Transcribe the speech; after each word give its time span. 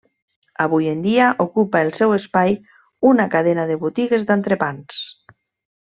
Avui 0.63 0.87
en 0.93 1.03
dia, 1.03 1.27
ocupa 1.45 1.81
el 1.87 1.93
seu 1.99 2.15
espai 2.17 2.57
una 3.13 3.31
cadena 3.37 3.67
de 3.73 3.77
botigues 3.87 4.27
d'entrepans. 4.31 5.03